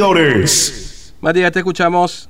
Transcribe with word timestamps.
exteriores. 0.00 1.14
Matías, 1.20 1.52
te 1.52 1.58
escuchamos. 1.58 2.28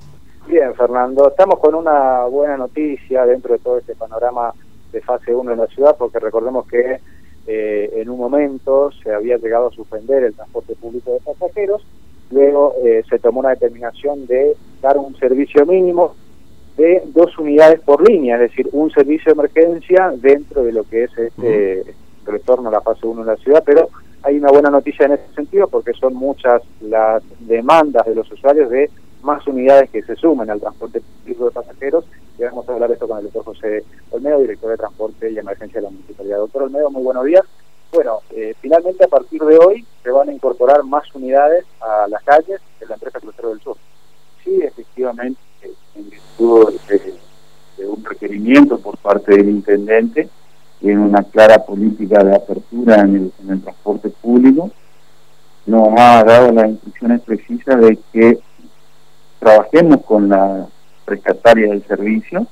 Bien, 0.48 0.74
Fernando. 0.74 1.28
Estamos 1.28 1.60
con 1.60 1.74
una 1.76 2.24
buena 2.24 2.56
noticia 2.56 3.24
dentro 3.24 3.52
de 3.52 3.60
todo 3.60 3.78
este 3.78 3.94
panorama 3.94 4.52
de 4.90 5.00
fase 5.00 5.32
1 5.32 5.52
en 5.52 5.58
la 5.58 5.66
ciudad, 5.68 5.96
porque 5.96 6.18
recordemos 6.18 6.66
que 6.66 6.98
eh, 7.46 7.90
en 7.94 8.10
un 8.10 8.18
momento 8.18 8.90
se 9.02 9.12
había 9.12 9.36
llegado 9.36 9.68
a 9.68 9.70
suspender 9.70 10.24
el 10.24 10.34
transporte 10.34 10.74
público 10.74 11.12
de 11.12 11.20
pasajeros, 11.20 11.86
luego 12.30 12.74
eh, 12.84 13.04
se 13.08 13.20
tomó 13.20 13.40
una 13.40 13.50
determinación 13.50 14.26
de 14.26 14.56
dar 14.82 14.98
un 14.98 15.14
servicio 15.16 15.64
mínimo 15.64 16.16
de 16.76 17.02
dos 17.06 17.38
unidades 17.38 17.80
por 17.80 18.08
línea, 18.08 18.34
es 18.34 18.50
decir, 18.50 18.68
un 18.72 18.90
servicio 18.90 19.32
de 19.32 19.40
emergencia 19.40 20.12
dentro 20.16 20.64
de 20.64 20.72
lo 20.72 20.82
que 20.84 21.04
es 21.04 21.16
este 21.16 21.94
retorno 22.26 22.68
a 22.68 22.72
la 22.72 22.80
fase 22.80 23.06
1 23.06 23.20
en 23.20 23.26
la 23.26 23.36
ciudad, 23.36 23.62
pero 23.64 23.88
hay 24.22 24.36
una 24.36 24.50
buena 24.50 24.70
noticia 24.70 25.06
en 25.06 25.12
ese 25.12 25.34
sentido 25.34 25.68
porque 25.68 25.92
son 25.94 26.14
muchas 26.14 26.62
las 26.80 27.22
demandas 27.40 28.06
de 28.06 28.14
los 28.14 28.30
usuarios 28.30 28.70
de 28.70 28.90
más 29.22 29.46
unidades 29.46 29.90
que 29.90 30.02
se 30.02 30.16
sumen 30.16 30.50
al 30.50 30.60
transporte 30.60 31.00
público 31.00 31.46
de 31.46 31.50
pasajeros. 31.50 32.04
Y 32.38 32.42
vamos 32.42 32.68
a 32.68 32.72
hablar 32.72 32.90
esto 32.90 33.06
con 33.06 33.18
el 33.18 33.24
doctor 33.24 33.44
José 33.44 33.84
Olmedo, 34.10 34.40
director 34.40 34.70
de 34.70 34.76
Transporte 34.78 35.30
y 35.30 35.38
Emergencia 35.38 35.80
de 35.80 35.84
la 35.84 35.90
Municipalidad. 35.90 36.38
Doctor 36.38 36.62
Olmedo, 36.64 36.90
muy 36.90 37.02
buenos 37.02 37.24
días. 37.24 37.42
Bueno, 37.92 38.20
eh, 38.30 38.54
finalmente 38.60 39.04
a 39.04 39.08
partir 39.08 39.42
de 39.42 39.58
hoy 39.58 39.84
se 40.02 40.10
van 40.10 40.28
a 40.28 40.32
incorporar 40.32 40.84
más 40.84 41.12
unidades 41.14 41.64
a 41.80 42.06
las 42.08 42.22
calles 42.22 42.60
de 42.78 42.86
la 42.86 42.94
empresa 42.94 43.18
Crucero 43.18 43.50
del 43.50 43.60
Sur. 43.60 43.76
Sí, 44.44 44.60
efectivamente, 44.62 45.40
en 45.94 46.08
virtud 46.08 46.72
de, 46.88 47.86
un 47.86 48.04
requerimiento 48.04 48.78
por 48.78 48.96
parte 48.98 49.36
del 49.36 49.48
intendente, 49.48 50.28
tiene 50.80 51.00
una 51.00 51.22
clara 51.22 51.64
política 51.64 52.24
de 52.24 52.34
apertura 52.34 53.00
en 53.00 53.16
el, 53.16 53.32
en 53.48 53.60
transporte 53.60 54.08
público, 54.08 54.70
nos 55.66 55.88
ha 55.98 56.24
dado 56.24 56.52
las 56.52 56.70
instrucciones 56.70 57.20
precisas 57.20 57.80
de 57.80 57.98
que 58.12 58.38
trabajemos 59.38 60.02
con 60.04 60.28
la 60.28 60.66
rescataria 61.06 61.68
del 61.68 61.84
servicio 61.86 62.46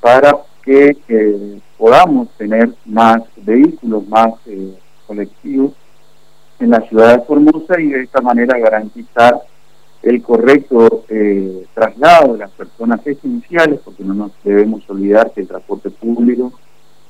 para 0.00 0.36
que 0.62 0.96
podamos 1.76 2.28
tener 2.38 2.72
más 2.84 3.22
vehículos, 3.36 4.06
más 4.08 4.34
eh, 4.46 4.74
colectivos 5.06 5.72
en 6.58 6.70
la 6.70 6.80
ciudad 6.82 7.18
de 7.18 7.24
Formosa 7.24 7.80
y 7.80 7.88
de 7.88 8.02
esta 8.04 8.20
manera 8.20 8.58
garantizar 8.58 9.42
el 10.02 10.22
correcto 10.22 11.04
eh, 11.08 11.66
traslado 11.74 12.34
de 12.34 12.38
las 12.40 12.50
personas 12.50 13.06
esenciales, 13.06 13.80
porque 13.84 14.04
no 14.04 14.14
nos 14.14 14.32
debemos 14.44 14.88
olvidar 14.88 15.32
que 15.32 15.42
el 15.42 15.48
transporte 15.48 15.90
público 15.90 16.52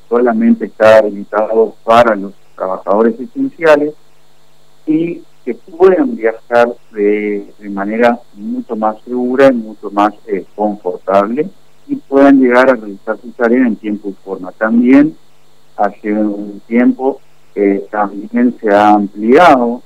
solamente 0.08 0.66
está 0.66 0.98
habilitado 0.98 1.74
para 1.84 2.14
los 2.14 2.33
trabajadores 2.55 3.19
esenciales 3.19 3.94
y 4.86 5.22
que 5.44 5.55
puedan 5.55 6.16
viajar 6.16 6.74
de, 6.92 7.52
manera 7.70 8.19
mucho 8.34 8.77
más 8.77 8.97
segura 9.05 9.48
y 9.48 9.55
mucho 9.55 9.91
más 9.91 10.14
eh, 10.27 10.44
confortable 10.55 11.48
y 11.86 11.97
puedan 11.97 12.41
llegar 12.41 12.70
a 12.70 12.75
realizar 12.75 13.19
su 13.19 13.30
tarea 13.32 13.66
en 13.66 13.77
tiempo 13.77 14.08
y 14.08 14.12
forma. 14.25 14.52
También 14.52 15.16
hace 15.77 16.12
un 16.12 16.60
tiempo 16.66 17.20
eh, 17.55 17.86
también 17.91 18.56
se 18.60 18.70
ha 18.70 18.91
ampliado 18.91 19.82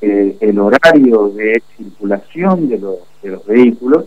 eh, 0.00 0.36
el 0.40 0.58
horario 0.58 1.28
de 1.28 1.62
circulación 1.76 2.68
de 2.68 2.78
los, 2.78 2.96
de 3.22 3.30
los 3.30 3.46
vehículos 3.46 4.06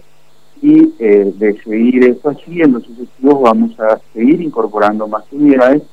y 0.62 0.92
de 0.98 1.60
seguir 1.64 2.04
eso 2.06 2.30
así, 2.30 2.62
en 2.62 2.74
los 2.74 2.84
sucesivos 2.84 3.42
vamos 3.42 3.80
a 3.80 4.00
seguir 4.14 4.42
incorporando 4.42 5.08
más 5.08 5.24
unidades, 5.32 5.84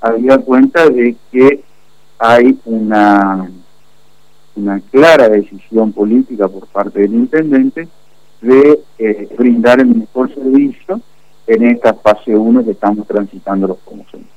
había 0.00 0.38
cuenta 0.38 0.88
de 0.88 1.16
que 1.32 1.62
hay 2.18 2.58
una 2.64 3.50
una 4.56 4.80
clara 4.90 5.28
decisión 5.28 5.92
política 5.92 6.48
por 6.48 6.66
parte 6.68 7.00
del 7.00 7.14
intendente 7.14 7.88
de 8.40 8.80
eh, 8.98 9.28
brindar 9.36 9.80
el 9.80 9.94
mejor 9.94 10.32
servicio 10.32 11.00
en 11.46 11.64
esta 11.64 11.94
fase 11.94 12.36
1 12.36 12.64
que 12.64 12.70
estamos 12.72 13.06
transitando 13.06 13.68
los 13.68 13.78
promociones. 13.78 14.28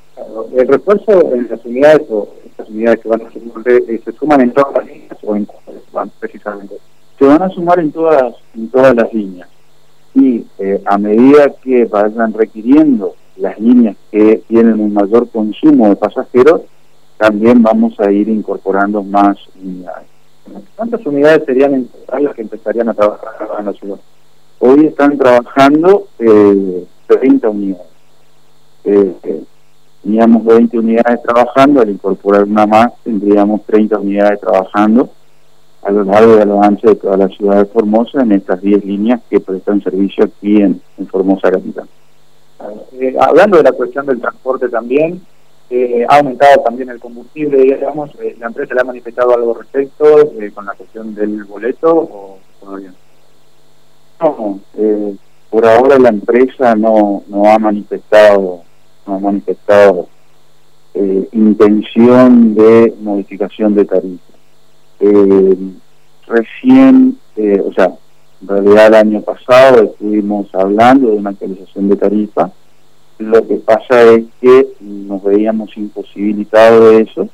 El 0.56 0.68
refuerzo 0.68 1.34
en 1.34 1.48
las 1.50 1.64
unidades 1.64 2.08
o 2.10 2.28
estas 2.46 2.70
unidades 2.70 3.00
que 3.02 3.10
van 3.10 3.22
a 3.22 3.32
sumar, 3.32 3.70
eh, 3.70 4.02
se 4.04 4.12
suman 4.14 4.42
en 4.42 4.52
todas 4.52 4.74
las 4.76 4.86
líneas 4.88 5.18
o 5.24 5.36
en 5.36 5.48
van 5.94 6.12
precisamente. 6.20 6.76
Se 7.20 7.26
van 7.26 7.42
a 7.42 7.50
sumar 7.50 7.80
en 7.80 7.92
todas 7.92 8.34
en 8.56 8.70
todas 8.70 8.96
las 8.96 9.14
líneas 9.14 9.48
y 10.18 10.48
eh, 10.58 10.82
a 10.86 10.98
medida 10.98 11.54
que 11.62 11.86
vayan 11.86 12.34
requiriendo 12.34 13.14
las 13.36 13.60
líneas 13.60 13.96
que 14.12 14.42
tienen 14.48 14.80
un 14.80 14.92
mayor 14.92 15.30
consumo 15.30 15.90
de 15.90 15.96
pasajeros, 15.96 16.62
también 17.18 17.62
vamos 17.62 18.00
a 18.00 18.12
ir 18.12 18.28
incorporando 18.28 19.04
más 19.04 19.38
unidades. 19.62 20.08
¿Cuántas 20.76 21.06
unidades 21.06 21.44
serían 21.46 21.88
las 22.20 22.34
que 22.34 22.42
empezarían 22.42 22.90
a 22.90 22.96
trabajar 22.96 23.48
en 23.60 23.66
la 23.66 23.74
ciudad? 23.74 24.00
Hoy 24.60 24.88
están 24.88 25.20
trabajando 25.20 26.08
eh, 26.18 26.84
30 27.06 27.50
unidades. 27.50 27.88
Eh, 28.86 29.14
eh, 29.22 29.44
teníamos 30.02 30.46
20 30.46 30.80
unidades 30.80 31.22
trabajando, 31.22 31.82
al 31.82 31.92
incorporar 31.92 32.46
una 32.46 32.66
más 32.66 32.92
tendríamos 33.04 33.64
30 33.66 34.00
unidades 34.00 34.40
trabajando 34.40 35.12
a 35.88 35.92
lo 35.92 36.04
largo 36.04 36.38
y 36.38 36.42
a 36.42 36.46
lo 36.46 36.62
ancho 36.62 36.90
de 36.90 36.96
toda 36.96 37.16
la 37.16 37.30
ciudad 37.30 37.60
de 37.60 37.66
Formosa 37.66 38.22
en 38.22 38.34
estas 38.34 38.62
10 38.62 38.84
líneas 38.84 39.22
que 39.30 39.40
prestan 39.40 39.82
servicio 39.82 40.26
aquí 40.26 40.62
en, 40.62 40.82
Formosa 41.10 41.50
Capital. 41.50 41.88
Eh, 43.00 43.16
hablando 43.18 43.58
de 43.58 43.64
la 43.64 43.72
cuestión 43.72 44.06
del 44.06 44.20
transporte 44.20 44.68
también, 44.68 45.22
eh, 45.70 46.06
ha 46.10 46.18
aumentado 46.18 46.62
también 46.62 46.90
el 46.90 47.00
combustible, 47.00 47.58
digamos, 47.58 48.12
eh, 48.20 48.36
¿la 48.38 48.48
empresa 48.48 48.74
le 48.74 48.82
ha 48.82 48.84
manifestado 48.84 49.34
algo 49.34 49.54
respecto 49.54 50.34
eh, 50.42 50.52
con 50.54 50.66
la 50.66 50.74
cuestión 50.74 51.16
del 51.16 51.46
boleto 51.46 51.96
o 51.96 52.40
todavía? 52.60 52.94
No, 54.20 54.60
por 55.50 55.66
ahora 55.66 56.00
la 56.00 56.10
empresa 56.10 56.76
no, 56.76 57.24
no 57.28 57.46
ha 57.46 57.60
manifestado, 57.60 58.62
no 59.06 59.16
ha 59.16 59.20
manifestado 59.20 60.10
intención 61.32 62.56
de 62.56 62.96
modificación 63.02 63.76
de 63.76 63.86
tarifa. 65.00 65.82
recién, 66.28 67.18
o 67.66 67.74
sea, 67.74 67.94
en 68.42 68.48
realidad 68.48 68.88
el 68.88 68.94
año 68.96 69.22
pasado 69.22 69.84
estuvimos 69.84 70.54
hablando 70.54 71.10
de 71.10 71.18
una 71.18 71.32
actualización 71.32 71.90
de 71.90 71.96
tarifa, 71.96 72.52
lo 73.20 73.48
que 73.48 73.56
pasa 73.56 74.04
es 74.14 74.26
que 74.40 74.68
nos 74.80 75.24
veíamos 75.24 75.76
imposibilitados 75.76 76.92
de 76.92 77.02
eso 77.02 77.30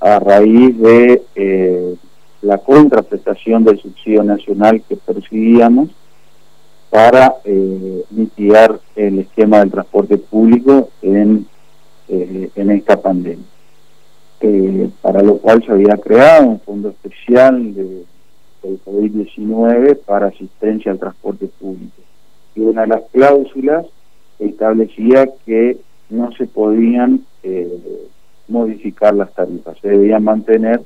a 0.00 0.18
raíz 0.18 0.76
de 0.78 1.22
eh, 1.36 1.94
la 2.42 2.58
contraprestación 2.58 3.64
del 3.64 3.80
subsidio 3.80 4.24
nacional 4.24 4.82
que 4.88 4.96
percibíamos 4.96 5.90
para 6.88 7.36
eh, 7.44 8.02
mitigar 8.10 8.80
el 8.96 9.20
esquema 9.20 9.60
del 9.60 9.70
transporte 9.70 10.18
público 10.18 10.88
en, 11.02 11.46
eh, 12.08 12.50
en 12.56 12.70
esta 12.70 13.00
pandemia. 13.00 13.46
Para 15.02 15.22
lo 15.22 15.36
cual 15.38 15.62
se 15.64 15.72
había 15.72 15.96
creado 15.98 16.46
un 16.46 16.60
fondo 16.60 16.88
especial 16.88 17.74
de, 17.74 18.04
del 18.62 18.82
COVID-19 18.84 19.98
para 20.04 20.28
asistencia 20.28 20.92
al 20.92 20.98
transporte 20.98 21.46
público. 21.46 22.02
Y 22.54 22.60
una 22.60 22.82
de 22.82 22.88
las 22.88 23.02
cláusulas 23.12 23.86
establecía 24.38 25.28
que 25.44 25.78
no 26.08 26.32
se 26.32 26.46
podían 26.46 27.24
eh, 27.42 28.08
modificar 28.48 29.14
las 29.14 29.32
tarifas, 29.34 29.78
se 29.80 29.88
debían 29.88 30.24
mantener 30.24 30.82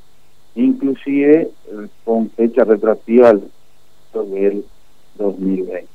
inclusive 0.55 1.43
eh, 1.67 1.89
con 2.05 2.31
fecha 2.31 2.65
retroactiva 2.65 3.33
del 3.33 4.65
2020. 5.17 5.87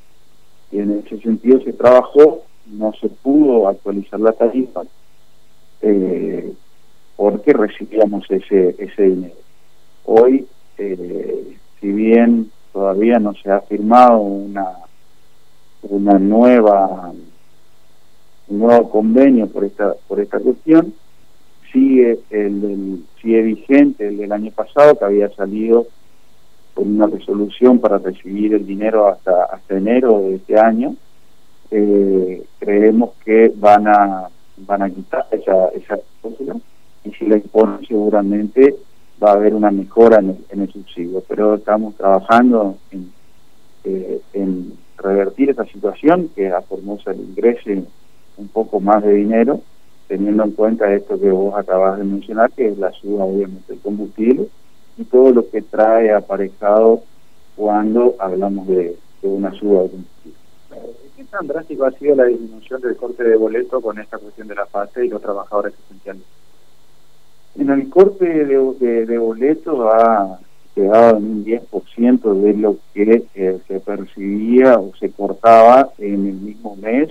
Y 0.71 0.79
en 0.79 1.03
ese 1.05 1.19
sentido 1.21 1.61
se 1.61 1.73
trabajó, 1.73 2.43
no 2.67 2.93
se 2.99 3.09
pudo 3.09 3.67
actualizar 3.67 4.19
la 4.19 4.33
tarifa 4.33 4.83
eh, 5.81 6.53
porque 7.19 7.51
recibíamos 7.51 8.23
ese, 8.31 8.75
ese 8.79 9.03
dinero. 9.03 9.35
Hoy, 10.05 10.47
si 10.77 11.91
bien 11.91 12.49
todavía 12.71 13.19
no 13.19 13.33
se 13.33 13.51
ha 13.51 13.59
firmado 13.59 14.19
una, 14.19 14.69
una 15.81 16.17
nueva 16.17 17.11
un 18.47 18.57
nuevo 18.57 18.89
convenio 18.89 19.47
por 19.47 19.65
esta 19.65 19.95
por 20.07 20.21
esta 20.21 20.39
cuestión 20.39 20.93
sigue 21.73 22.19
el, 22.29 23.03
sigue 23.21 23.41
vigente 23.41 24.07
el 24.07 24.17
del 24.17 24.31
año 24.31 24.51
pasado 24.51 24.97
que 24.97 25.03
había 25.03 25.29
salido 25.35 25.87
con 26.73 26.87
una 26.95 27.07
resolución 27.07 27.79
para 27.79 27.97
recibir 27.97 28.53
el 28.53 28.65
dinero 28.65 29.07
hasta 29.07 29.43
hasta 29.43 29.77
enero 29.77 30.21
de 30.21 30.35
este 30.35 30.57
año 30.57 30.95
eh, 31.69 32.43
creemos 32.59 33.11
que 33.25 33.51
van 33.55 33.89
a 33.89 34.29
van 34.57 34.83
a 34.83 34.89
quitar 34.89 35.27
esa 35.31 35.67
esa 35.75 35.99
cláusula 36.21 36.55
y 37.03 37.11
si 37.11 37.25
la 37.25 37.37
imponen 37.37 37.85
seguramente 37.87 38.75
va 39.21 39.31
a 39.31 39.33
haber 39.33 39.53
una 39.53 39.71
mejora 39.71 40.19
en 40.19 40.61
el, 40.61 40.71
subsidio 40.71 41.23
pero 41.27 41.55
estamos 41.55 41.95
trabajando 41.95 42.77
en, 42.91 43.11
eh, 43.83 44.21
en 44.33 44.73
revertir 44.97 45.49
esa 45.49 45.65
situación 45.65 46.29
que 46.35 46.49
a 46.49 46.61
Formosa 46.61 47.13
le 47.13 47.23
ingrese 47.23 47.83
un 48.37 48.47
poco 48.47 48.79
más 48.79 49.03
de 49.03 49.13
dinero, 49.13 49.61
teniendo 50.07 50.43
en 50.43 50.51
cuenta 50.51 50.93
esto 50.93 51.19
que 51.19 51.29
vos 51.29 51.53
acabas 51.55 51.97
de 51.97 52.05
mencionar, 52.05 52.51
que 52.51 52.67
es 52.67 52.77
la 52.77 52.91
suba 52.93 53.25
obviamente 53.25 53.73
del 53.73 53.81
combustible 53.81 54.47
y 54.97 55.03
todo 55.03 55.31
lo 55.31 55.49
que 55.49 55.61
trae 55.61 56.13
aparejado 56.13 57.03
cuando 57.55 58.15
hablamos 58.19 58.67
de, 58.67 58.97
una 59.21 59.51
suba 59.53 59.83
de 59.83 59.89
combustible. 59.89 60.39
¿Qué 61.15 61.23
tan 61.25 61.47
drástico 61.47 61.85
ha 61.85 61.91
sido 61.91 62.15
la 62.15 62.25
disminución 62.25 62.81
del 62.81 62.95
corte 62.95 63.23
de 63.23 63.35
boleto 63.35 63.81
con 63.81 63.99
esta 63.99 64.17
cuestión 64.17 64.47
de 64.47 64.55
la 64.55 64.65
fase 64.65 65.05
y 65.05 65.09
los 65.09 65.21
trabajadores 65.21 65.73
esenciales? 65.85 66.23
En 67.55 67.69
el 67.69 67.89
corte 67.89 68.25
de, 68.25 69.05
de, 69.05 69.17
boleto 69.17 69.91
ha 69.91 70.39
quedado 70.75 71.17
en 71.17 71.23
un 71.25 71.45
10% 71.45 72.33
de 72.41 72.53
lo 72.53 72.77
que 72.93 73.25
eh, 73.33 73.59
se 73.67 73.79
percibía 73.79 74.79
o 74.79 74.93
se 74.99 75.09
cortaba 75.11 75.89
en 75.97 76.27
el 76.27 76.35
mismo 76.35 76.75
mes, 76.75 77.09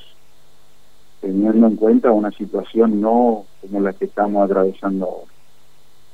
teniendo 1.20 1.66
en 1.66 1.76
cuenta 1.76 2.12
una 2.12 2.30
situación 2.30 3.00
no 3.00 3.44
como 3.60 3.80
la 3.80 3.92
que 3.92 4.04
estamos 4.04 4.44
atravesando 4.44 5.06
ahora. 5.06 5.32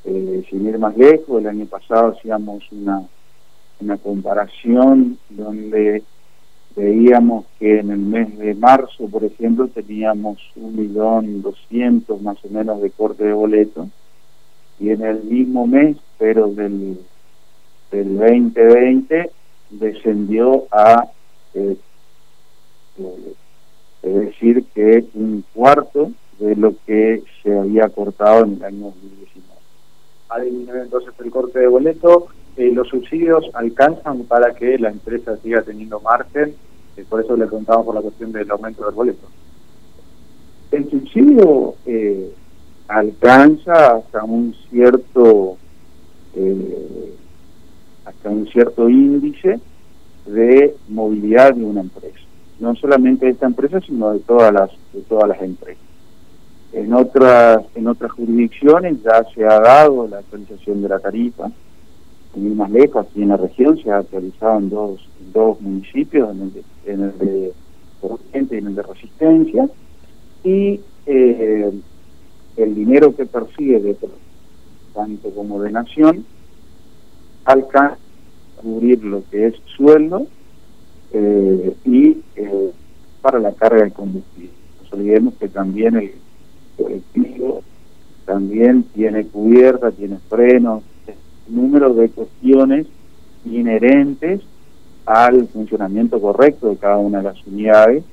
Eh, 0.06 0.44
sin 0.50 0.66
ir 0.66 0.78
más 0.78 0.96
lejos, 0.96 1.40
el 1.40 1.46
año 1.46 1.66
pasado 1.66 2.08
hacíamos 2.16 2.64
una, 2.72 3.02
una 3.80 3.96
comparación 3.98 5.18
donde 5.28 6.02
veíamos 6.74 7.44
que 7.58 7.78
en 7.78 7.90
el 7.90 7.98
mes 7.98 8.36
de 8.38 8.54
marzo, 8.54 9.06
por 9.06 9.22
ejemplo, 9.22 9.68
teníamos 9.68 10.38
un 10.56 10.76
millón 10.76 11.42
doscientos 11.42 12.20
más 12.20 12.42
o 12.44 12.48
menos 12.48 12.80
de 12.80 12.90
corte 12.90 13.24
de 13.24 13.32
boleto 13.32 13.88
y 14.78 14.90
en 14.90 15.02
el 15.02 15.22
mismo 15.24 15.66
mes, 15.66 15.96
pero 16.18 16.48
del, 16.48 17.00
del 17.90 18.16
2020, 18.16 19.30
descendió 19.70 20.64
a, 20.70 21.08
eh, 21.54 21.76
eh, 22.98 23.34
es 24.02 24.14
decir, 24.14 24.64
que 24.74 25.06
un 25.14 25.44
cuarto 25.54 26.12
de 26.38 26.56
lo 26.56 26.74
que 26.86 27.22
se 27.42 27.56
había 27.56 27.88
cortado 27.88 28.44
en 28.44 28.54
el 28.54 28.64
año 28.64 28.84
2019. 28.86 29.60
Ha 30.28 30.40
disminuido 30.40 30.82
entonces 30.82 31.14
el 31.18 31.30
corte 31.30 31.60
de 31.60 31.68
boleto. 31.68 32.26
Eh, 32.56 32.70
¿Los 32.72 32.88
subsidios 32.88 33.44
alcanzan 33.54 34.24
para 34.24 34.54
que 34.54 34.78
la 34.78 34.90
empresa 34.90 35.36
siga 35.38 35.62
teniendo 35.62 36.00
margen? 36.00 36.54
por 37.08 37.20
eso 37.20 37.36
le 37.36 37.46
preguntamos 37.46 37.84
por 37.84 37.94
la 37.96 38.00
cuestión 38.02 38.30
del 38.30 38.48
aumento 38.50 38.84
del 38.84 38.94
boleto. 38.94 39.26
El 40.70 40.88
subsidio 40.90 41.74
eh, 41.86 42.32
alcanza 42.94 43.96
hasta 43.96 44.23
un 44.23 44.55
cierto 44.70 45.56
eh, 46.37 47.14
hasta 48.05 48.29
un 48.31 48.46
cierto 48.46 48.88
índice 48.88 49.58
de 50.26 50.76
movilidad 50.88 51.55
de 51.55 51.64
una 51.64 51.81
empresa. 51.81 52.20
No 52.61 52.75
solamente 52.76 53.26
de 53.26 53.32
esta 53.32 53.46
empresa 53.46 53.81
sino 53.81 54.12
de 54.12 54.20
todas 54.20 54.52
las 54.52 54.70
de 54.93 55.00
todas 55.02 55.29
las 55.29 55.43
empresas. 55.43 55.82
En 56.73 56.93
otras 56.93 57.64
en 57.75 57.88
otras 57.88 58.12
jurisdicciones 58.12 59.02
ya 59.02 59.25
se 59.35 59.44
ha 59.44 59.58
dado 59.58 60.06
la 60.06 60.19
actualización 60.19 60.82
de 60.82 60.88
la 60.88 61.00
tarifa. 61.00 61.50
En 62.37 62.56
más 62.56 62.70
lejos 62.70 63.06
aquí 63.06 63.23
en 63.23 63.29
la 63.29 63.37
región 63.37 63.76
se 63.79 63.91
ha 63.91 63.99
actualizado 63.99 64.58
en 64.58 64.70
dos 64.70 65.08
dos 65.32 65.61
municipios 65.61 66.31
en 66.31 66.43
el 66.43 66.52
de, 66.52 66.62
en 66.87 67.19
de 67.19 67.52
y 68.32 68.56
en 68.56 68.67
el 68.67 68.75
de 68.75 68.82
Resistencia. 68.82 69.69
Y 70.44 70.81
eh, 71.06 71.73
el 72.56 72.74
dinero 72.74 73.14
que 73.14 73.26
persigue 73.26 73.80
de 73.80 73.96
tanto 74.94 75.30
como 75.30 75.60
de 75.62 75.72
nación 75.72 76.24
alcanza 77.44 77.96
a 77.96 78.60
cubrir 78.62 79.04
lo 79.04 79.22
que 79.30 79.48
es 79.48 79.54
sueldo 79.76 80.26
eh, 81.12 81.74
y 81.84 82.18
eh, 82.36 82.70
para 83.20 83.38
la 83.38 83.52
carga 83.52 83.84
de 83.84 83.90
combustible. 83.90 84.50
No 84.82 84.98
olvidemos 84.98 85.34
que 85.34 85.48
también 85.48 85.96
el 85.96 86.12
colectivo 86.76 87.62
también 88.24 88.84
tiene 88.94 89.26
cubierta, 89.26 89.90
tiene 89.90 90.18
frenos, 90.28 90.82
número 91.48 91.92
de 91.92 92.08
cuestiones 92.08 92.86
inherentes 93.44 94.40
al 95.04 95.46
funcionamiento 95.48 96.20
correcto 96.20 96.70
de 96.70 96.76
cada 96.76 96.96
una 96.96 97.18
de 97.18 97.24
las 97.24 97.46
unidades 97.46 98.04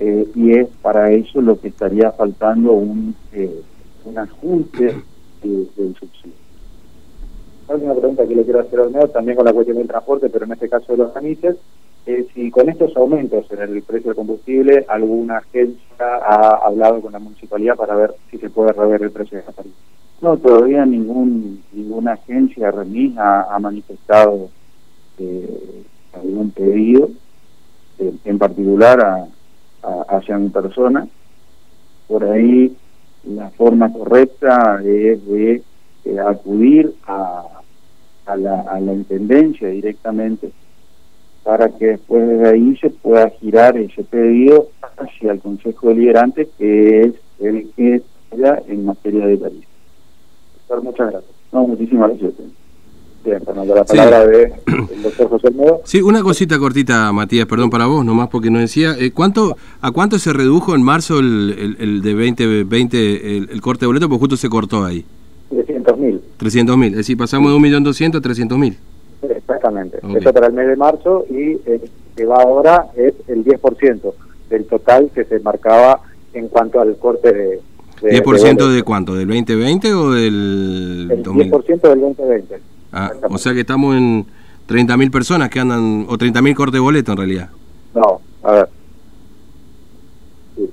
eh, 0.00 0.28
y 0.34 0.52
es 0.52 0.68
para 0.80 1.10
eso 1.10 1.40
lo 1.40 1.60
que 1.60 1.68
estaría 1.68 2.12
faltando 2.12 2.72
un, 2.72 3.14
eh, 3.32 3.62
un 4.04 4.18
ajuste 4.18 5.02
del 5.42 5.96
subsidio. 5.98 6.34
Una 7.68 7.94
pregunta 7.94 8.26
que 8.26 8.34
le 8.34 8.44
quiero 8.44 8.60
hacer 8.60 8.80
al 8.80 9.10
también 9.10 9.36
con 9.36 9.44
la 9.44 9.52
cuestión 9.52 9.76
del 9.76 9.88
transporte, 9.88 10.30
pero 10.30 10.44
en 10.44 10.52
este 10.52 10.68
caso 10.68 10.92
de 10.92 10.98
los 10.98 11.12
camises, 11.12 11.56
eh, 12.06 12.26
si 12.32 12.50
con 12.50 12.68
estos 12.68 12.96
aumentos 12.96 13.44
en 13.50 13.60
el 13.60 13.82
precio 13.82 14.08
del 14.08 14.16
combustible, 14.16 14.86
alguna 14.88 15.38
agencia 15.38 15.82
ha 15.98 16.60
hablado 16.64 17.02
con 17.02 17.12
la 17.12 17.18
municipalidad 17.18 17.76
para 17.76 17.94
ver 17.94 18.14
si 18.30 18.38
se 18.38 18.48
puede 18.48 18.72
rever 18.72 19.02
el 19.02 19.10
precio 19.10 19.38
de 19.38 19.44
la 19.44 19.52
tarifa. 19.52 19.76
No, 20.22 20.36
todavía 20.38 20.86
ningún 20.86 21.62
ninguna 21.72 22.12
agencia 22.14 22.70
remis 22.70 23.16
ha, 23.18 23.58
manifestado 23.60 24.48
eh, 25.18 25.84
algún 26.14 26.50
pedido, 26.50 27.10
en 27.98 28.38
particular 28.38 29.00
a, 29.04 29.28
hacia 30.08 30.38
mi 30.38 30.48
persona. 30.48 31.06
Por 32.06 32.24
ahí 32.24 32.76
la 33.24 33.50
forma 33.50 33.92
correcta 33.92 34.80
es 34.84 35.26
de 35.26 35.62
eh, 36.04 36.20
acudir 36.20 36.94
a, 37.06 37.44
a, 38.26 38.36
la, 38.36 38.60
a 38.62 38.80
la 38.80 38.92
Intendencia 38.92 39.68
directamente 39.68 40.50
para 41.48 41.70
que 41.70 41.86
después 41.86 42.28
de 42.28 42.48
ahí 42.48 42.76
se 42.76 42.90
pueda 42.90 43.30
girar 43.30 43.76
ese 43.78 44.04
pedido 44.04 44.68
hacia 44.98 45.32
el 45.32 45.40
Consejo 45.40 45.88
Deliberante, 45.88 46.48
que 46.58 47.00
es 47.00 47.14
el 47.40 47.70
que 47.74 48.02
está 48.30 48.62
en 48.68 48.84
materia 48.84 49.26
de 49.26 49.38
tarifa. 49.38 49.68
Muchas 50.82 51.10
gracias. 51.10 51.34
No, 51.50 51.66
muchísimas 51.66 52.10
gracias. 52.10 52.34
Bien, 53.46 53.68
la 53.68 53.84
palabra 53.84 54.24
sí. 54.24 54.30
de 54.30 54.52
el 54.94 55.02
doctor 55.02 55.28
José 55.28 55.48
Almedo. 55.48 55.80
Sí, 55.84 56.02
una 56.02 56.22
cosita 56.22 56.58
cortita, 56.58 57.12
Matías, 57.12 57.46
perdón 57.46 57.70
para 57.70 57.86
vos, 57.86 58.04
nomás 58.04 58.28
porque 58.28 58.50
no 58.50 58.58
decía. 58.58 58.94
Eh, 58.98 59.12
¿cuánto, 59.12 59.56
¿A 59.80 59.90
cuánto 59.90 60.18
se 60.18 60.32
redujo 60.32 60.74
en 60.74 60.82
marzo 60.82 61.18
el, 61.18 61.76
el, 61.78 62.02
de 62.02 62.12
2020 62.12 63.36
el, 63.36 63.50
el, 63.50 63.60
corte 63.60 63.80
de 63.80 63.86
boleto? 63.86 64.08
Porque 64.08 64.20
justo 64.20 64.36
se 64.36 64.48
cortó 64.48 64.84
ahí. 64.84 65.04
300.000. 65.50 66.20
300.000, 66.38 66.86
es 66.90 66.96
decir, 66.96 67.16
pasamos 67.16 67.52
de 67.52 67.58
1.200.000 67.58 68.16
a 68.16 68.20
300.000. 68.20 68.76
Exactamente. 69.22 69.98
Eso 70.16 70.32
para 70.32 70.46
el 70.46 70.52
mes 70.52 70.68
de 70.68 70.76
marzo 70.76 71.24
y 71.30 71.58
eh, 71.66 71.80
que 72.16 72.24
va 72.24 72.36
ahora 72.36 72.86
es 72.96 73.14
el 73.28 73.44
10% 73.44 74.12
del 74.50 74.64
total 74.66 75.10
que 75.14 75.24
se 75.24 75.40
marcaba 75.40 76.00
en 76.34 76.48
cuanto 76.48 76.80
al 76.80 76.96
corte 76.96 77.32
de... 77.32 77.60
de 78.02 78.22
¿10% 78.22 78.74
de, 78.74 78.82
cuánto? 78.82 79.14
¿Del 79.14 79.26
2020 79.26 79.94
o 79.94 80.12
del...? 80.12 81.08
El 81.10 81.22
10% 81.24 81.80
del 81.80 82.00
2020. 82.00 82.60
Ah, 82.92 83.12
o 83.28 83.38
sea 83.38 83.52
que 83.52 83.60
estamos 83.60 83.96
en 83.96 84.26
30.000 84.68 85.10
personas 85.10 85.50
que 85.50 85.60
andan, 85.60 86.06
o 86.08 86.16
30.000 86.16 86.54
cortes 86.54 86.74
de 86.74 86.80
boleto 86.80 87.12
en 87.12 87.18
realidad. 87.18 87.48
No, 87.94 88.20
a 88.42 88.52
ver. 88.52 88.68
Sí. 90.56 90.70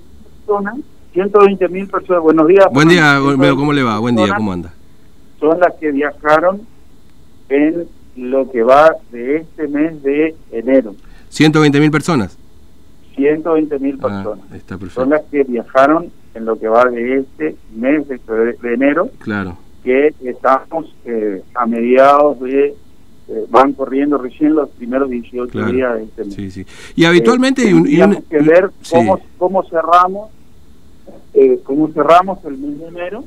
120.000 0.48 1.90
personas, 1.90 2.24
buenos 2.24 2.48
días. 2.48 2.66
Buen 2.72 2.90
día, 2.90 3.20
¿cómo 3.20 3.74
le 3.74 3.84
va? 3.84 4.00
Buen 4.00 4.16
día, 4.16 4.34
¿cómo 4.36 4.52
anda? 4.52 4.74
Son 5.40 5.60
las 5.60 5.74
que 5.76 5.92
viajaron 5.92 6.62
en 7.50 7.88
lo 8.16 8.50
que 8.52 8.64
va 8.64 8.96
de 9.12 9.38
este 9.38 9.68
mes 9.68 10.02
de 10.04 10.36
enero. 10.52 10.96
¿120.000 11.32 11.92
personas? 11.92 12.38
120.000 13.18 13.98
ah, 14.00 14.08
personas. 14.08 14.46
está 14.54 14.78
perfecto. 14.78 15.02
Son 15.02 15.10
las 15.10 15.22
que 15.24 15.44
viajaron 15.44 16.12
en 16.34 16.46
lo 16.46 16.60
que 16.60 16.68
va 16.68 16.86
de 16.86 17.20
este 17.20 17.56
mes 17.74 18.08
de, 18.08 18.20
de 18.62 18.74
enero. 18.74 19.10
Claro 19.20 19.58
que 19.86 20.16
estamos 20.22 20.94
eh, 21.06 21.44
a 21.54 21.68
mediados 21.68 22.40
de 22.40 22.76
eh, 23.28 23.46
van 23.50 23.74
corriendo 23.74 24.18
recién 24.18 24.56
los 24.56 24.68
primeros 24.70 25.10
18 25.10 25.66
días 25.68 25.96
de 25.96 26.04
este 26.04 26.26
mes. 26.26 26.34
Sí, 26.34 26.52
sí. 26.52 26.66
Y 26.96 27.06
habitualmente 27.06 27.70
eh, 27.70 28.24
que 28.28 28.40
ver 28.40 28.72
cómo, 28.92 29.20
cómo 29.38 29.64
cerramos 29.64 30.32
cómo 31.64 31.90
cerramos 31.90 32.44
el 32.46 32.58
mes 32.58 32.80
de 32.80 32.88
enero 32.88 33.24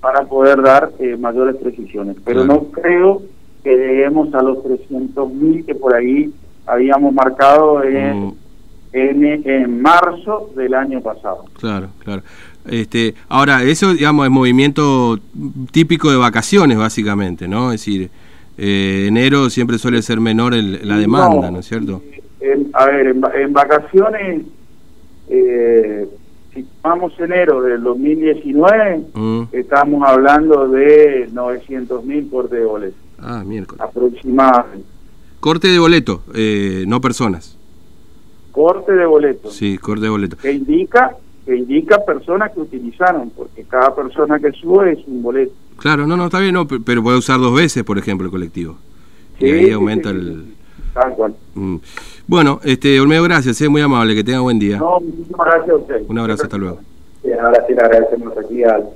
para 0.00 0.24
poder 0.24 0.62
dar 0.62 0.90
mayores 1.18 1.56
precisiones. 1.56 2.16
Pero 2.24 2.44
no 2.44 2.64
creo 2.64 3.22
que 3.62 3.76
lleguemos 3.76 4.32
a 4.34 4.42
los 4.42 4.58
300.000 4.58 5.66
que 5.66 5.74
por 5.74 5.94
ahí 5.94 6.32
habíamos 6.66 7.12
marcado 7.12 7.84
en, 7.84 8.28
mm. 8.28 8.34
en, 8.94 9.48
en 9.48 9.82
marzo 9.82 10.50
del 10.56 10.72
año 10.72 11.02
pasado. 11.02 11.44
Claro, 11.58 11.90
claro. 11.98 12.22
Este, 12.66 13.14
ahora, 13.28 13.62
eso, 13.62 13.94
digamos, 13.94 14.26
es 14.26 14.30
movimiento 14.30 15.18
típico 15.72 16.10
de 16.10 16.16
vacaciones, 16.16 16.78
básicamente, 16.78 17.48
¿no? 17.48 17.72
Es 17.72 17.80
decir, 17.80 18.10
eh, 18.58 19.06
enero 19.08 19.48
siempre 19.50 19.78
suele 19.78 20.02
ser 20.02 20.20
menor 20.20 20.54
la 20.54 20.98
demanda, 20.98 21.50
¿no, 21.50 21.60
es 21.60 21.66
cierto? 21.66 22.02
a 22.72 22.86
ver, 22.86 23.06
en, 23.34 23.52
vacaciones, 23.52 24.42
eh, 25.28 26.08
si 26.54 26.62
tomamos 26.82 27.18
enero 27.18 27.62
del 27.62 27.82
2019, 27.82 29.04
mm. 29.14 29.42
estamos 29.52 30.08
hablando 30.08 30.68
de 30.68 31.28
900 31.32 32.04
mil 32.04 32.28
cortes 32.30 32.58
de 32.58 32.64
boleto. 32.64 32.96
Ah, 33.18 33.42
miércoles. 33.44 33.82
Aproximadamente. 33.82 34.86
Corte 35.40 35.68
de 35.68 35.78
boleto, 35.78 36.22
eh, 36.34 36.84
no 36.86 37.00
personas. 37.00 37.56
Corte 38.52 38.92
de 38.92 39.06
boleto. 39.06 39.50
Sí, 39.50 39.78
corte 39.78 40.04
de 40.04 40.10
boleto. 40.10 40.36
Que 40.36 40.52
indica 40.52 41.16
que 41.50 41.56
indica 41.56 42.04
personas 42.04 42.52
que 42.52 42.60
utilizaron, 42.60 43.30
porque 43.30 43.64
cada 43.64 43.92
persona 43.92 44.38
que 44.38 44.52
sube 44.52 44.92
es 44.92 45.04
un 45.08 45.20
boleto. 45.20 45.52
Claro, 45.78 46.06
no, 46.06 46.16
no, 46.16 46.26
está 46.26 46.38
bien, 46.38 46.54
no, 46.54 46.64
pero 46.68 47.02
puede 47.02 47.18
usar 47.18 47.40
dos 47.40 47.52
veces, 47.52 47.82
por 47.82 47.98
ejemplo, 47.98 48.26
el 48.26 48.30
colectivo. 48.30 48.76
y 49.40 49.50
ahí 49.50 49.70
aumenta 49.72 50.10
el... 50.10 50.54
Tal 50.94 51.12
cual. 51.14 51.34
Mm. 51.54 51.76
Bueno, 52.28 52.60
este, 52.62 53.00
Olmedo, 53.00 53.24
gracias, 53.24 53.60
es 53.60 53.68
muy 53.68 53.80
amable, 53.80 54.14
que 54.14 54.22
tenga 54.22 54.38
buen 54.38 54.60
día. 54.60 54.76
No, 54.76 55.00
muchísimas 55.00 55.44
gracias 55.44 55.70
a 55.70 55.74
usted. 55.74 56.02
Un 56.06 56.18
abrazo, 56.20 56.44
hasta 56.44 56.56
luego. 56.56 56.78
Ahora 57.42 57.64
sí 57.66 57.74
le 57.74 57.80
agradecemos 57.80 58.38
aquí 58.38 58.62
al 58.62 58.88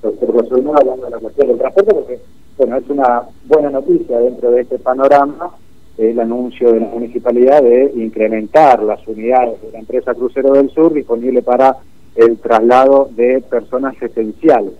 doctor 0.00 0.32
José 0.34 0.54
Olmedo 0.54 0.76
hablando 0.78 1.04
de 1.04 1.10
la 1.10 1.18
cuestión 1.18 1.48
del 1.48 1.58
transporte, 1.58 1.94
porque, 1.94 2.20
bueno, 2.58 2.76
es 2.76 2.88
una 2.90 3.22
buena 3.46 3.70
noticia 3.70 4.20
dentro 4.20 4.52
de 4.52 4.60
este 4.60 4.78
panorama 4.78 5.50
el 5.98 6.20
anuncio 6.20 6.72
de 6.72 6.80
la 6.80 6.86
municipalidad 6.86 7.60
de 7.60 7.92
incrementar 7.96 8.82
las 8.84 9.06
unidades 9.06 9.60
de 9.60 9.72
la 9.72 9.80
empresa 9.80 10.14
Crucero 10.14 10.52
del 10.52 10.70
Sur 10.70 10.94
disponible 10.94 11.42
para 11.42 11.76
el 12.14 12.38
traslado 12.38 13.10
de 13.16 13.42
personas 13.42 14.00
esenciales. 14.00 14.74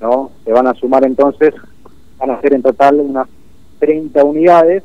¿no? 0.00 0.30
Se 0.44 0.52
van 0.52 0.66
a 0.66 0.74
sumar 0.74 1.04
entonces, 1.04 1.54
van 2.18 2.30
a 2.30 2.40
ser 2.40 2.54
en 2.54 2.62
total 2.62 3.00
unas 3.00 3.28
30 3.80 4.24
unidades, 4.24 4.82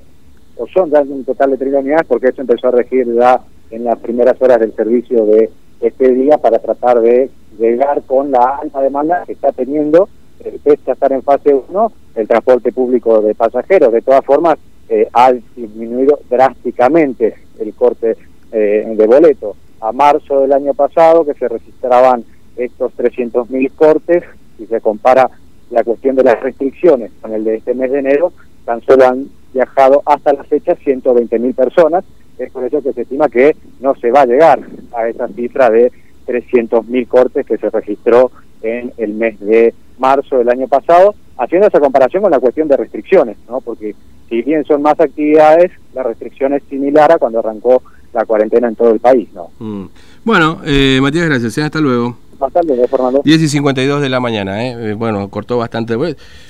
o 0.57 0.67
son 0.67 0.89
ya 0.89 1.01
un 1.01 1.23
total 1.23 1.51
de 1.51 1.57
30 1.57 1.79
unidades, 1.79 2.07
porque 2.07 2.27
eso 2.27 2.41
empezó 2.41 2.67
a 2.67 2.71
regir 2.71 3.07
ya 3.13 3.39
en 3.71 3.85
las 3.85 3.97
primeras 3.99 4.41
horas 4.41 4.59
del 4.59 4.73
servicio 4.75 5.25
de 5.25 5.49
este 5.79 6.13
día 6.13 6.37
para 6.37 6.59
tratar 6.59 6.99
de 6.99 7.29
llegar 7.57 8.01
con 8.03 8.31
la 8.31 8.59
alta 8.61 8.81
demanda 8.81 9.23
que 9.25 9.33
está 9.33 9.51
teniendo, 9.51 10.09
eh, 10.39 10.59
pese 10.63 10.91
a 10.91 10.93
estar 10.93 11.11
en 11.13 11.21
fase 11.21 11.53
1, 11.53 11.91
el 12.15 12.27
transporte 12.27 12.71
público 12.71 13.21
de 13.21 13.35
pasajeros. 13.35 13.93
De 13.93 14.01
todas 14.01 14.25
formas, 14.25 14.57
eh, 14.89 15.07
ha 15.13 15.33
disminuido 15.55 16.19
drásticamente 16.29 17.35
el 17.59 17.73
corte 17.73 18.17
eh, 18.51 18.93
de 18.95 19.07
boleto. 19.07 19.55
A 19.81 19.91
marzo 19.91 20.41
del 20.41 20.53
año 20.53 20.73
pasado, 20.73 21.25
que 21.25 21.33
se 21.33 21.47
registraban 21.47 22.23
estos 22.55 22.95
300.000 22.97 23.71
cortes, 23.75 24.23
si 24.57 24.65
se 24.65 24.81
compara 24.81 25.29
la 25.69 25.83
cuestión 25.83 26.15
de 26.15 26.23
las 26.23 26.39
restricciones 26.41 27.11
con 27.21 27.33
el 27.33 27.43
de 27.43 27.55
este 27.55 27.73
mes 27.73 27.91
de 27.91 27.99
enero, 27.99 28.31
tan 28.65 28.81
solo 28.81 29.05
han 29.05 29.27
viajado 29.53 30.01
hasta 30.05 30.33
la 30.33 30.43
fecha 30.43 30.75
120.000 30.75 31.55
personas. 31.55 32.05
Es 32.37 32.51
por 32.51 32.63
eso 32.63 32.81
que 32.81 32.93
se 32.93 33.01
estima 33.01 33.29
que 33.29 33.55
no 33.79 33.95
se 33.95 34.11
va 34.11 34.21
a 34.21 34.25
llegar 34.25 34.59
a 34.95 35.07
esa 35.07 35.27
cifra 35.27 35.69
de 35.69 35.91
300.000 36.27 37.07
cortes 37.07 37.45
que 37.45 37.57
se 37.57 37.69
registró 37.69 38.31
en 38.61 38.91
el 38.97 39.13
mes 39.13 39.39
de 39.39 39.73
marzo 39.97 40.37
del 40.37 40.49
año 40.49 40.67
pasado, 40.67 41.15
haciendo 41.37 41.67
esa 41.67 41.79
comparación 41.79 42.23
con 42.23 42.31
la 42.31 42.39
cuestión 42.39 42.67
de 42.67 42.77
restricciones, 42.77 43.37
¿no? 43.47 43.61
porque 43.61 43.95
si 44.29 44.41
bien 44.41 44.63
son 44.65 44.81
más 44.81 44.99
actividades, 44.99 45.71
la 45.93 46.03
restricción 46.03 46.53
es 46.53 46.63
similar 46.69 47.11
a 47.11 47.17
cuando 47.17 47.39
arrancó 47.39 47.81
la 48.13 48.25
cuarentena 48.25 48.67
en 48.67 48.75
todo 48.75 48.91
el 48.91 48.99
país. 48.99 49.29
¿no? 49.33 49.49
Mm. 49.59 49.85
Bueno, 50.23 50.61
eh, 50.65 50.99
Matías, 51.01 51.27
gracias. 51.27 51.57
¿eh? 51.57 51.63
Hasta 51.63 51.79
luego. 51.79 52.17
Bastante, 52.39 52.87
Fernando. 52.87 53.21
10 53.23 53.41
y 53.41 53.47
52 53.47 54.01
de 54.01 54.09
la 54.09 54.19
mañana, 54.19 54.63
¿eh? 54.63 54.93
bueno, 54.93 55.27
cortó 55.29 55.57
bastante, 55.57 55.95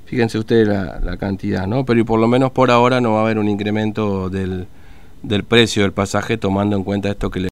fíjense 0.03 0.37
ustedes 0.37 0.67
la, 0.67 0.99
la, 0.99 1.15
cantidad, 1.15 1.65
¿no? 1.65 1.85
Pero 1.85 2.01
y 2.01 2.03
por 2.03 2.19
lo 2.19 2.27
menos 2.27 2.51
por 2.51 2.71
ahora 2.71 2.99
no 2.99 3.13
va 3.13 3.19
a 3.19 3.23
haber 3.23 3.39
un 3.39 3.47
incremento 3.47 4.29
del, 4.29 4.67
del 5.23 5.43
precio 5.43 5.83
del 5.83 5.93
pasaje 5.93 6.37
tomando 6.37 6.75
en 6.75 6.83
cuenta 6.83 7.09
esto 7.09 7.29
que 7.29 7.39
le 7.39 7.45